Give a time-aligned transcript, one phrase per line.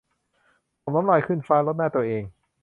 [0.83, 2.23] ถ่มน้ำลายขึ้นฟ้า รดหน้าตัวเอง